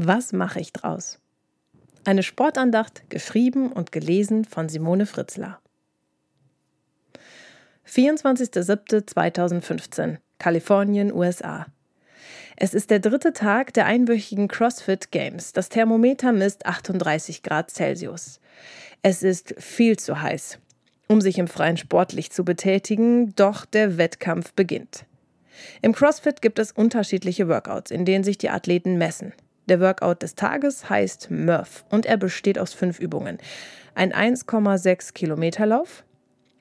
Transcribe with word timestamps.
Was 0.00 0.32
mache 0.32 0.60
ich 0.60 0.72
draus? 0.72 1.18
Eine 2.04 2.22
Sportandacht, 2.22 3.10
geschrieben 3.10 3.72
und 3.72 3.90
gelesen 3.90 4.44
von 4.44 4.68
Simone 4.68 5.06
Fritzler. 5.06 5.58
24.07.2015, 7.84 10.18
Kalifornien, 10.38 11.12
USA. 11.12 11.66
Es 12.54 12.74
ist 12.74 12.90
der 12.90 13.00
dritte 13.00 13.32
Tag 13.32 13.74
der 13.74 13.86
einwöchigen 13.86 14.46
CrossFit 14.46 15.10
Games. 15.10 15.52
Das 15.52 15.68
Thermometer 15.68 16.30
misst 16.30 16.64
38 16.64 17.42
Grad 17.42 17.72
Celsius. 17.72 18.38
Es 19.02 19.24
ist 19.24 19.56
viel 19.58 19.98
zu 19.98 20.22
heiß, 20.22 20.60
um 21.08 21.20
sich 21.20 21.38
im 21.38 21.48
Freien 21.48 21.76
sportlich 21.76 22.30
zu 22.30 22.44
betätigen, 22.44 23.34
doch 23.34 23.64
der 23.64 23.98
Wettkampf 23.98 24.52
beginnt. 24.52 25.06
Im 25.82 25.92
CrossFit 25.92 26.40
gibt 26.40 26.60
es 26.60 26.70
unterschiedliche 26.70 27.48
Workouts, 27.48 27.90
in 27.90 28.04
denen 28.04 28.22
sich 28.22 28.38
die 28.38 28.50
Athleten 28.50 28.96
messen. 28.96 29.32
Der 29.68 29.80
Workout 29.80 30.22
des 30.22 30.34
Tages 30.34 30.88
heißt 30.88 31.30
Murph 31.30 31.84
und 31.90 32.06
er 32.06 32.16
besteht 32.16 32.58
aus 32.58 32.72
fünf 32.72 32.98
Übungen. 32.98 33.36
Ein 33.94 34.14
1,6 34.14 35.12
Kilometer 35.12 35.66
Lauf, 35.66 36.04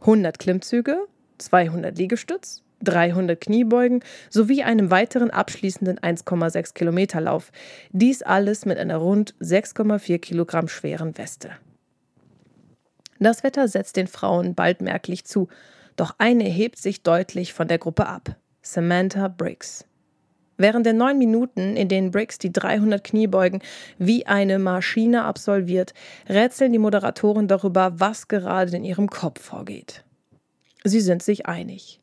100 0.00 0.38
Klimmzüge, 0.38 1.06
200 1.36 1.98
Liegestütz, 1.98 2.62
300 2.82 3.38
Kniebeugen 3.38 4.02
sowie 4.30 4.62
einem 4.62 4.90
weiteren 4.90 5.30
abschließenden 5.30 5.98
1,6 5.98 6.72
Kilometer 6.72 7.20
Lauf. 7.20 7.52
Dies 7.90 8.22
alles 8.22 8.64
mit 8.64 8.78
einer 8.78 8.96
rund 8.96 9.34
6,4 9.40 10.18
Kilogramm 10.18 10.68
schweren 10.68 11.18
Weste. 11.18 11.50
Das 13.18 13.44
Wetter 13.44 13.68
setzt 13.68 13.96
den 13.96 14.06
Frauen 14.06 14.54
bald 14.54 14.80
merklich 14.80 15.24
zu, 15.24 15.48
doch 15.96 16.14
eine 16.16 16.44
hebt 16.44 16.78
sich 16.78 17.02
deutlich 17.02 17.52
von 17.52 17.68
der 17.68 17.78
Gruppe 17.78 18.06
ab: 18.06 18.36
Samantha 18.62 19.28
Briggs. 19.28 19.86
Während 20.56 20.86
der 20.86 20.92
neun 20.92 21.18
Minuten, 21.18 21.76
in 21.76 21.88
denen 21.88 22.10
Briggs 22.10 22.38
die 22.38 22.52
300 22.52 23.02
Kniebeugen 23.02 23.60
wie 23.98 24.26
eine 24.26 24.58
Maschine 24.58 25.24
absolviert, 25.24 25.94
rätseln 26.28 26.72
die 26.72 26.78
Moderatoren 26.78 27.48
darüber, 27.48 27.92
was 27.98 28.28
gerade 28.28 28.76
in 28.76 28.84
ihrem 28.84 29.08
Kopf 29.08 29.42
vorgeht. 29.42 30.04
Sie 30.84 31.00
sind 31.00 31.22
sich 31.22 31.46
einig. 31.46 32.00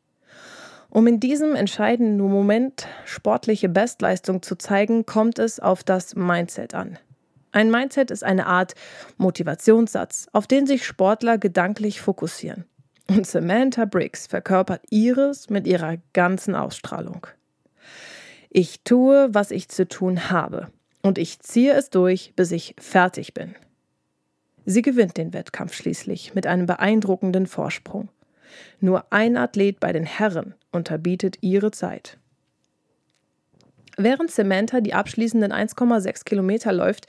Um 0.90 1.06
in 1.06 1.20
diesem 1.20 1.54
entscheidenden 1.54 2.18
Moment 2.18 2.86
sportliche 3.06 3.70
Bestleistung 3.70 4.42
zu 4.42 4.56
zeigen, 4.56 5.06
kommt 5.06 5.38
es 5.38 5.58
auf 5.58 5.82
das 5.82 6.14
Mindset 6.14 6.74
an. 6.74 6.98
Ein 7.52 7.70
Mindset 7.70 8.10
ist 8.10 8.24
eine 8.24 8.46
Art 8.46 8.74
Motivationssatz, 9.16 10.26
auf 10.32 10.46
den 10.46 10.66
sich 10.66 10.84
Sportler 10.84 11.38
gedanklich 11.38 12.02
fokussieren. 12.02 12.66
Und 13.08 13.26
Samantha 13.26 13.86
Briggs 13.86 14.26
verkörpert 14.26 14.82
ihres 14.90 15.48
mit 15.48 15.66
ihrer 15.66 15.96
ganzen 16.12 16.54
Ausstrahlung. 16.54 17.26
Ich 18.54 18.82
tue, 18.84 19.30
was 19.32 19.50
ich 19.50 19.70
zu 19.70 19.88
tun 19.88 20.28
habe. 20.28 20.68
Und 21.00 21.16
ich 21.16 21.40
ziehe 21.40 21.72
es 21.72 21.88
durch, 21.88 22.34
bis 22.36 22.52
ich 22.52 22.74
fertig 22.78 23.32
bin. 23.32 23.54
Sie 24.66 24.82
gewinnt 24.82 25.16
den 25.16 25.32
Wettkampf 25.32 25.72
schließlich 25.72 26.34
mit 26.34 26.46
einem 26.46 26.66
beeindruckenden 26.66 27.46
Vorsprung. 27.46 28.10
Nur 28.78 29.06
ein 29.10 29.38
Athlet 29.38 29.80
bei 29.80 29.94
den 29.94 30.04
Herren 30.04 30.54
unterbietet 30.70 31.38
ihre 31.40 31.70
Zeit. 31.70 32.18
Während 33.96 34.30
Samantha 34.30 34.82
die 34.82 34.92
abschließenden 34.92 35.50
1,6 35.50 36.24
Kilometer 36.24 36.74
läuft, 36.74 37.06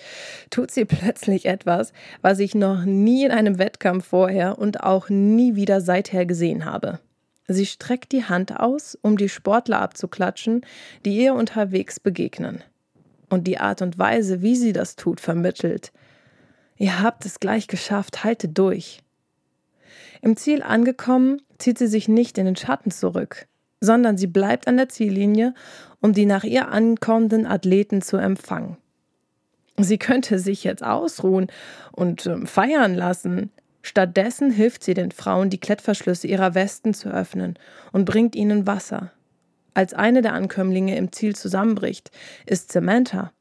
tut 0.49 0.71
sie 0.71 0.85
plötzlich 0.85 1.45
etwas, 1.45 1.91
was 2.21 2.39
ich 2.39 2.55
noch 2.55 2.85
nie 2.85 3.25
in 3.25 3.31
einem 3.31 3.59
Wettkampf 3.59 4.05
vorher 4.05 4.57
und 4.57 4.81
auch 4.81 5.09
nie 5.09 5.55
wieder 5.55 5.81
seither 5.81 6.25
gesehen 6.25 6.63
habe. 6.63 7.01
Sie 7.47 7.65
streckt 7.65 8.11
die 8.11 8.23
Hand 8.23 8.59
aus, 8.59 8.97
um 9.01 9.17
die 9.17 9.29
Sportler 9.29 9.81
abzuklatschen, 9.81 10.65
die 11.05 11.17
ihr 11.17 11.33
unterwegs 11.33 11.99
begegnen. 11.99 12.63
Und 13.29 13.47
die 13.47 13.57
Art 13.57 13.81
und 13.81 13.97
Weise, 13.97 14.41
wie 14.41 14.55
sie 14.55 14.73
das 14.73 14.95
tut, 14.95 15.19
vermittelt. 15.19 15.91
Ihr 16.77 17.01
habt 17.01 17.25
es 17.25 17.39
gleich 17.39 17.67
geschafft, 17.67 18.23
haltet 18.23 18.57
durch. 18.57 19.01
Im 20.21 20.37
Ziel 20.37 20.63
angekommen, 20.63 21.41
zieht 21.57 21.77
sie 21.77 21.87
sich 21.87 22.07
nicht 22.07 22.37
in 22.37 22.45
den 22.45 22.55
Schatten 22.55 22.91
zurück, 22.91 23.47
sondern 23.81 24.17
sie 24.17 24.27
bleibt 24.27 24.67
an 24.67 24.77
der 24.77 24.89
Ziellinie, 24.89 25.53
um 25.99 26.13
die 26.13 26.25
nach 26.25 26.43
ihr 26.43 26.69
ankommenden 26.69 27.45
Athleten 27.45 28.01
zu 28.01 28.17
empfangen. 28.17 28.77
Sie 29.77 29.97
könnte 29.97 30.39
sich 30.39 30.63
jetzt 30.63 30.83
ausruhen 30.83 31.47
und 31.91 32.25
äh, 32.25 32.45
feiern 32.45 32.93
lassen, 32.93 33.51
Stattdessen 33.83 34.49
hilft 34.49 34.83
sie 34.83 34.93
den 34.93 35.11
Frauen, 35.11 35.49
die 35.49 35.59
Klettverschlüsse 35.59 36.25
ihrer 36.25 36.55
Westen 36.55 36.93
zu 36.93 37.09
öffnen 37.09 37.59
und 37.91 38.05
bringt 38.05 38.33
ihnen 38.35 38.65
Wasser. 38.65 39.11
Als 39.73 39.93
eine 39.93 40.21
der 40.21 40.33
Ankömmlinge 40.33 40.95
im 40.95 41.11
Ziel 41.11 41.35
zusammenbricht, 41.35 42.09
ist 42.45 42.71
Samantha, 42.71 43.33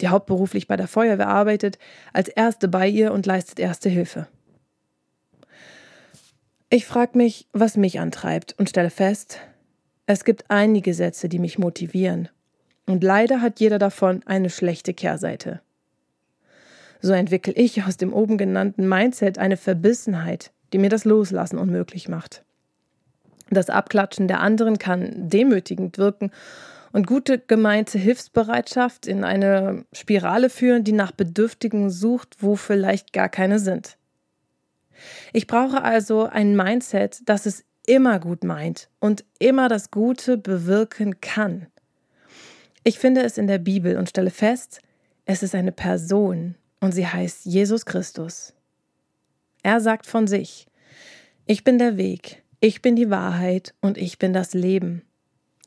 die 0.00 0.08
hauptberuflich 0.08 0.68
bei 0.68 0.76
der 0.76 0.86
Feuerwehr 0.86 1.28
arbeitet, 1.28 1.78
als 2.12 2.28
erste 2.28 2.68
bei 2.68 2.88
ihr 2.88 3.12
und 3.12 3.26
leistet 3.26 3.58
erste 3.58 3.88
Hilfe. 3.88 4.28
Ich 6.70 6.86
frage 6.86 7.18
mich, 7.18 7.48
was 7.52 7.76
mich 7.76 7.98
antreibt 7.98 8.54
und 8.58 8.70
stelle 8.70 8.90
fest, 8.90 9.40
es 10.06 10.24
gibt 10.24 10.44
einige 10.48 10.94
Sätze, 10.94 11.28
die 11.28 11.38
mich 11.38 11.58
motivieren. 11.58 12.28
Und 12.86 13.02
leider 13.02 13.42
hat 13.42 13.58
jeder 13.60 13.78
davon 13.78 14.22
eine 14.26 14.48
schlechte 14.48 14.94
Kehrseite. 14.94 15.60
So 17.00 17.12
entwickle 17.12 17.52
ich 17.54 17.84
aus 17.84 17.96
dem 17.96 18.12
oben 18.12 18.38
genannten 18.38 18.88
Mindset 18.88 19.38
eine 19.38 19.56
Verbissenheit, 19.56 20.50
die 20.72 20.78
mir 20.78 20.90
das 20.90 21.04
Loslassen 21.04 21.58
unmöglich 21.58 22.08
macht. 22.08 22.44
Das 23.50 23.70
Abklatschen 23.70 24.28
der 24.28 24.40
anderen 24.40 24.78
kann 24.78 25.28
demütigend 25.28 25.96
wirken 25.98 26.30
und 26.92 27.06
gute 27.06 27.38
gemeinte 27.38 27.98
Hilfsbereitschaft 27.98 29.06
in 29.06 29.24
eine 29.24 29.84
Spirale 29.92 30.50
führen, 30.50 30.84
die 30.84 30.92
nach 30.92 31.12
Bedürftigen 31.12 31.90
sucht, 31.90 32.36
wo 32.40 32.56
vielleicht 32.56 33.12
gar 33.12 33.28
keine 33.28 33.58
sind. 33.58 33.96
Ich 35.32 35.46
brauche 35.46 35.82
also 35.82 36.24
ein 36.24 36.56
Mindset, 36.56 37.20
das 37.26 37.46
es 37.46 37.64
immer 37.86 38.18
gut 38.18 38.44
meint 38.44 38.90
und 39.00 39.24
immer 39.38 39.68
das 39.68 39.90
Gute 39.90 40.36
bewirken 40.36 41.20
kann. 41.20 41.66
Ich 42.84 42.98
finde 42.98 43.22
es 43.22 43.38
in 43.38 43.46
der 43.46 43.58
Bibel 43.58 43.96
und 43.96 44.10
stelle 44.10 44.30
fest, 44.30 44.80
es 45.24 45.42
ist 45.42 45.54
eine 45.54 45.72
Person, 45.72 46.54
und 46.80 46.92
sie 46.92 47.06
heißt 47.06 47.44
Jesus 47.44 47.86
Christus. 47.86 48.54
Er 49.62 49.80
sagt 49.80 50.06
von 50.06 50.26
sich, 50.26 50.66
ich 51.46 51.64
bin 51.64 51.78
der 51.78 51.96
Weg, 51.96 52.42
ich 52.60 52.82
bin 52.82 52.96
die 52.96 53.10
Wahrheit 53.10 53.74
und 53.80 53.98
ich 53.98 54.18
bin 54.18 54.32
das 54.32 54.54
Leben. 54.54 55.02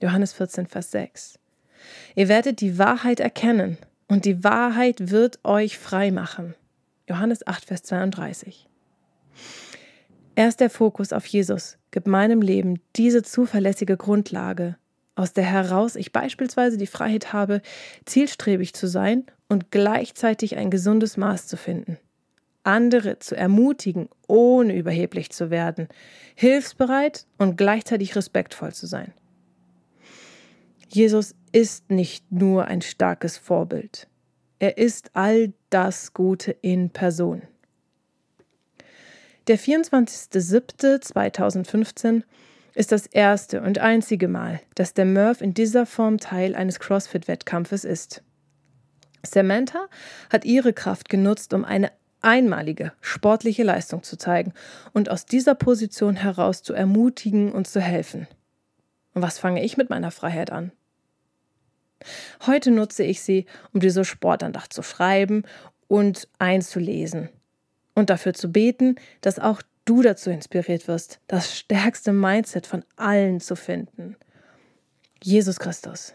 Johannes 0.01 0.33
14, 0.33 0.67
Vers 0.67 0.91
6. 0.91 1.39
Ihr 2.15 2.27
werdet 2.27 2.61
die 2.61 2.77
Wahrheit 2.77 3.19
erkennen 3.19 3.77
und 4.07 4.25
die 4.25 4.43
Wahrheit 4.43 5.11
wird 5.11 5.39
euch 5.43 5.77
frei 5.77 6.11
machen. 6.11 6.55
Johannes 7.07 7.45
8, 7.45 7.65
Vers 7.65 7.83
32. 7.83 8.67
Erst 10.35 10.59
der 10.59 10.69
Fokus 10.69 11.13
auf 11.13 11.25
Jesus 11.25 11.77
gibt 11.91 12.07
meinem 12.07 12.41
Leben 12.41 12.79
diese 12.95 13.21
zuverlässige 13.21 13.97
Grundlage, 13.97 14.77
aus 15.15 15.33
der 15.33 15.43
heraus 15.43 15.95
ich 15.95 16.11
beispielsweise 16.11 16.77
die 16.77 16.87
Freiheit 16.87 17.33
habe, 17.33 17.61
zielstrebig 18.05 18.73
zu 18.73 18.87
sein 18.87 19.25
und 19.49 19.71
gleichzeitig 19.71 20.57
ein 20.57 20.71
gesundes 20.71 21.17
Maß 21.17 21.47
zu 21.47 21.57
finden. 21.57 21.97
Andere 22.63 23.19
zu 23.19 23.35
ermutigen, 23.35 24.07
ohne 24.27 24.75
überheblich 24.75 25.31
zu 25.31 25.49
werden, 25.49 25.87
hilfsbereit 26.35 27.25
und 27.37 27.57
gleichzeitig 27.57 28.15
respektvoll 28.15 28.73
zu 28.73 28.85
sein. 28.85 29.13
Jesus 30.87 31.35
ist 31.51 31.89
nicht 31.89 32.31
nur 32.31 32.65
ein 32.65 32.81
starkes 32.81 33.37
Vorbild, 33.37 34.07
er 34.59 34.77
ist 34.77 35.09
all 35.13 35.53
das 35.69 36.13
Gute 36.13 36.51
in 36.51 36.91
Person. 36.91 37.41
Der 39.47 39.57
24.07.2015 39.57 42.21
ist 42.73 42.91
das 42.91 43.05
erste 43.05 43.61
und 43.61 43.79
einzige 43.79 44.27
Mal, 44.27 44.61
dass 44.75 44.93
der 44.93 45.05
Murph 45.05 45.41
in 45.41 45.53
dieser 45.53 45.85
Form 45.85 46.17
Teil 46.17 46.55
eines 46.55 46.79
CrossFit-Wettkampfes 46.79 47.83
ist. 47.83 48.23
Samantha 49.23 49.87
hat 50.31 50.45
ihre 50.45 50.73
Kraft 50.73 51.09
genutzt, 51.09 51.53
um 51.53 51.65
eine 51.65 51.91
einmalige 52.21 52.93
sportliche 53.01 53.63
Leistung 53.63 54.03
zu 54.03 54.17
zeigen 54.17 54.53
und 54.93 55.09
aus 55.09 55.25
dieser 55.25 55.55
Position 55.55 56.15
heraus 56.15 56.63
zu 56.63 56.73
ermutigen 56.73 57.51
und 57.51 57.67
zu 57.67 57.81
helfen. 57.81 58.27
Und 59.13 59.21
was 59.21 59.39
fange 59.39 59.63
ich 59.63 59.77
mit 59.77 59.89
meiner 59.89 60.11
Freiheit 60.11 60.51
an? 60.51 60.71
Heute 62.45 62.71
nutze 62.71 63.03
ich 63.03 63.21
sie, 63.21 63.45
um 63.73 63.79
diese 63.79 64.05
Sportandacht 64.05 64.73
zu 64.73 64.81
schreiben 64.81 65.43
und 65.87 66.27
einzulesen 66.39 67.29
und 67.93 68.09
dafür 68.09 68.33
zu 68.33 68.51
beten, 68.51 68.95
dass 69.21 69.39
auch 69.39 69.61
du 69.85 70.01
dazu 70.01 70.29
inspiriert 70.29 70.87
wirst, 70.87 71.19
das 71.27 71.55
stärkste 71.57 72.13
Mindset 72.13 72.67
von 72.67 72.83
allen 72.95 73.39
zu 73.39 73.55
finden. 73.55 74.15
Jesus 75.23 75.59
Christus. 75.59 76.13